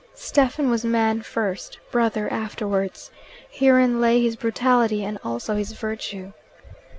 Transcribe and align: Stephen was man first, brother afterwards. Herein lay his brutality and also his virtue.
Stephen 0.15 0.67
was 0.71 0.83
man 0.83 1.21
first, 1.21 1.77
brother 1.91 2.27
afterwards. 2.33 3.11
Herein 3.51 4.01
lay 4.01 4.19
his 4.19 4.35
brutality 4.35 5.03
and 5.05 5.19
also 5.23 5.55
his 5.55 5.73
virtue. 5.73 6.31